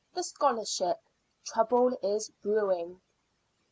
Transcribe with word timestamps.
THE 0.15 0.23
SCHOLARSHIP: 0.23 0.97
TROUBLE 1.45 1.95
IS 2.01 2.31
BREWING. 2.41 3.01